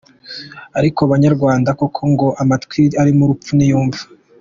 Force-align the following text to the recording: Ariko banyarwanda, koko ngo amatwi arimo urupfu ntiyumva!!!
Ariko 0.79 1.01
banyarwanda, 1.11 1.69
koko 1.79 2.01
ngo 2.11 2.27
amatwi 2.41 2.83
arimo 3.01 3.21
urupfu 3.23 3.51
ntiyumva!!! 3.53 4.01